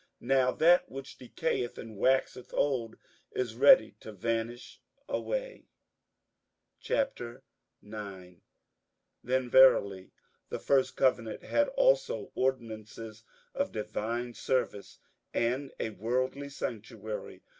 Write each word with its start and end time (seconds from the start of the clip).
Now 0.19 0.49
that 0.53 0.89
which 0.89 1.19
decayeth 1.19 1.77
and 1.77 1.95
waxeth 1.95 2.55
old 2.55 2.95
is 3.33 3.53
ready 3.53 3.91
to 3.99 4.11
vanish 4.11 4.81
away. 5.07 5.67
58:009:001 6.83 8.39
Then 9.23 9.47
verily 9.47 10.09
the 10.49 10.57
first 10.57 10.97
covenant 10.97 11.43
had 11.43 11.67
also 11.67 12.31
ordinances 12.33 13.23
of 13.53 13.71
divine 13.71 14.33
service, 14.33 14.97
and 15.35 15.71
a 15.79 15.91
worldly 15.91 16.49
sanctuary. 16.49 17.43